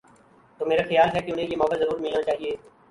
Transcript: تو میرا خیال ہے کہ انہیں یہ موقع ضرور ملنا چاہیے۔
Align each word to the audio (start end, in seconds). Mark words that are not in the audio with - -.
تو 0.57 0.65
میرا 0.65 0.83
خیال 0.89 1.09
ہے 1.15 1.21
کہ 1.21 1.31
انہیں 1.31 1.47
یہ 1.51 1.57
موقع 1.57 1.75
ضرور 1.75 1.99
ملنا 1.99 2.21
چاہیے۔ 2.21 2.55